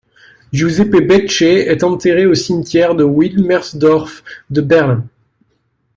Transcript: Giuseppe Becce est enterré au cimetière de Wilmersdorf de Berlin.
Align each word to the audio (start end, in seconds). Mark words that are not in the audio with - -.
Giuseppe 0.51 0.99
Becce 1.07 1.43
est 1.43 1.83
enterré 1.83 2.25
au 2.25 2.33
cimetière 2.33 2.95
de 2.95 3.03
Wilmersdorf 3.03 4.23
de 4.49 4.61
Berlin. 4.61 5.05